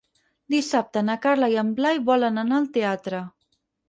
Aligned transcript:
Dissabte 0.51 1.03
na 1.09 1.17
Carla 1.25 1.49
i 1.51 1.57
en 1.63 1.69
Blai 1.79 2.01
volen 2.07 2.43
anar 2.45 2.57
al 2.61 2.65
teatre. 2.79 3.21